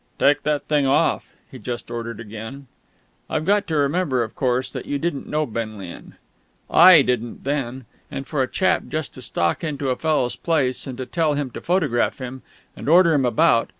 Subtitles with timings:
[0.17, 2.65] "Take that thing off," he just ordered again.
[3.29, 6.15] I've got to remember, of course, that you didn't know Benlian.
[6.71, 7.85] I didn't then.
[8.09, 11.61] And for a chap just to stalk into a fellow's place, and tell him to
[11.61, 12.41] photograph him,
[12.75, 13.69] and order him about